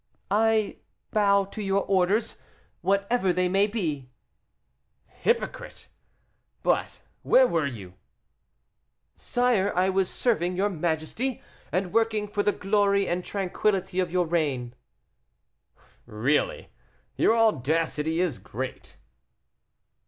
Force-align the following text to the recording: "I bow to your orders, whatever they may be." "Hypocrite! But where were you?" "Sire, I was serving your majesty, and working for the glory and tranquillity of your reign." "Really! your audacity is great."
"I 0.31 0.77
bow 1.11 1.45
to 1.45 1.61
your 1.61 1.83
orders, 1.83 2.41
whatever 2.81 3.31
they 3.31 3.47
may 3.47 3.67
be." 3.67 4.09
"Hypocrite! 5.05 5.89
But 6.63 6.99
where 7.21 7.45
were 7.45 7.67
you?" 7.67 7.93
"Sire, 9.15 9.71
I 9.75 9.89
was 9.89 10.09
serving 10.09 10.55
your 10.55 10.69
majesty, 10.69 11.43
and 11.71 11.93
working 11.93 12.27
for 12.27 12.41
the 12.41 12.51
glory 12.51 13.07
and 13.07 13.23
tranquillity 13.23 13.99
of 13.99 14.09
your 14.09 14.25
reign." 14.25 14.73
"Really! 16.07 16.69
your 17.15 17.37
audacity 17.37 18.19
is 18.21 18.39
great." 18.39 18.97